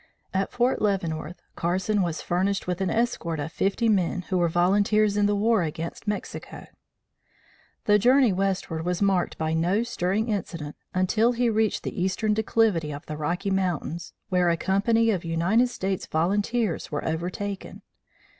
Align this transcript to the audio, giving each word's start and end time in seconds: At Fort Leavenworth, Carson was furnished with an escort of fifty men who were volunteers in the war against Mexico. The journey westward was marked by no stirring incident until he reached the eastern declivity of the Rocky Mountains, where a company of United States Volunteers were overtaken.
At 0.33 0.51
Fort 0.51 0.81
Leavenworth, 0.81 1.43
Carson 1.55 2.01
was 2.01 2.23
furnished 2.23 2.65
with 2.65 2.81
an 2.81 2.89
escort 2.89 3.39
of 3.39 3.51
fifty 3.51 3.87
men 3.87 4.23
who 4.29 4.39
were 4.39 4.49
volunteers 4.49 5.15
in 5.15 5.27
the 5.27 5.35
war 5.35 5.61
against 5.61 6.07
Mexico. 6.07 6.65
The 7.85 7.99
journey 7.99 8.33
westward 8.33 8.83
was 8.83 8.99
marked 9.03 9.37
by 9.37 9.53
no 9.53 9.83
stirring 9.83 10.29
incident 10.29 10.75
until 10.91 11.33
he 11.33 11.51
reached 11.51 11.83
the 11.83 12.01
eastern 12.01 12.33
declivity 12.33 12.91
of 12.91 13.05
the 13.05 13.15
Rocky 13.15 13.51
Mountains, 13.51 14.13
where 14.29 14.49
a 14.49 14.57
company 14.57 15.11
of 15.11 15.23
United 15.23 15.69
States 15.69 16.07
Volunteers 16.07 16.91
were 16.91 17.05
overtaken. 17.05 17.83